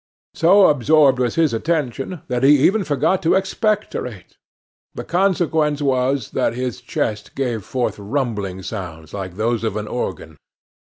So 0.33 0.65
absorbed 0.65 1.19
was 1.19 1.35
his 1.35 1.53
attention 1.53 2.23
that 2.27 2.41
he 2.41 2.59
even 2.65 2.83
forgot 2.83 3.21
to 3.21 3.35
expectorate. 3.35 4.35
The 4.95 5.03
consequence 5.03 5.79
was 5.79 6.31
that 6.31 6.55
his 6.55 6.81
chest 6.81 7.35
gave 7.35 7.63
forth 7.63 7.99
rumbling 7.99 8.63
sounds 8.63 9.13
like 9.13 9.35
those 9.35 9.63
of 9.63 9.75
an 9.77 9.87
organ. 9.87 10.37